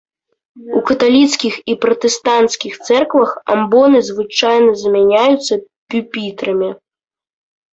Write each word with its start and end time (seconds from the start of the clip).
У 0.77 0.79
каталіцкіх 0.87 1.53
і 1.73 1.75
пратэстанцкіх 1.83 2.73
цэрквах 2.87 3.31
амбоны 3.57 3.99
звычайна 4.09 4.71
замяняюцца 4.85 5.53
пюпітрамі. 5.89 6.69